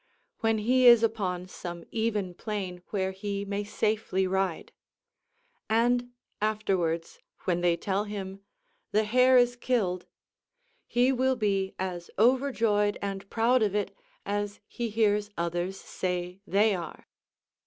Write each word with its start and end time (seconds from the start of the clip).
when 0.39 0.57
he 0.57 0.87
is 0.87 1.03
upon 1.03 1.47
some 1.47 1.85
even 1.91 2.33
plain 2.33 2.81
where 2.89 3.11
he 3.11 3.45
may 3.45 3.63
safely 3.63 4.25
ride; 4.25 4.71
and 5.69 6.11
afterwards, 6.41 7.19
when 7.41 7.61
they 7.61 7.77
tell 7.77 8.05
him, 8.05 8.41
"The 8.93 9.03
hare 9.03 9.37
is 9.37 9.55
killed," 9.55 10.07
he 10.87 11.11
will 11.11 11.35
be 11.35 11.75
as 11.77 12.09
overjoyed 12.17 12.97
and 12.99 13.29
proud 13.29 13.61
of 13.61 13.75
it 13.75 13.95
as 14.25 14.59
he 14.67 14.89
hears 14.89 15.29
others 15.37 15.79
say 15.79 16.41
they 16.47 16.73
are. 16.73 17.07